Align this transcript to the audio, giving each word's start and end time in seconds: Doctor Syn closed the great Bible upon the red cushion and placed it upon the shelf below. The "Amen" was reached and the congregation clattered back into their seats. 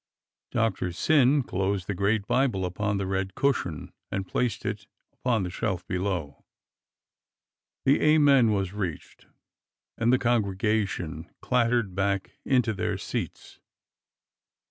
Doctor 0.51 0.91
Syn 0.91 1.43
closed 1.43 1.85
the 1.85 1.93
great 1.93 2.25
Bible 2.25 2.65
upon 2.65 2.97
the 2.97 3.05
red 3.05 3.35
cushion 3.35 3.93
and 4.09 4.25
placed 4.27 4.65
it 4.65 4.87
upon 5.13 5.43
the 5.43 5.51
shelf 5.51 5.85
below. 5.85 6.43
The 7.85 8.01
"Amen" 8.01 8.51
was 8.51 8.73
reached 8.73 9.27
and 9.99 10.11
the 10.11 10.17
congregation 10.17 11.29
clattered 11.39 11.93
back 11.93 12.31
into 12.43 12.73
their 12.73 12.97
seats. 12.97 13.59